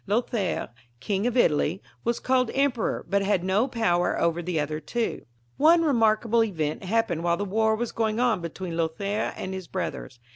[0.07, 0.69] Lothaire,
[0.99, 5.27] King of Italy, was called Emperor, but had no power over the other two.
[5.57, 10.17] One remarkable event happened while the war was going on between Lothaire and his brothers.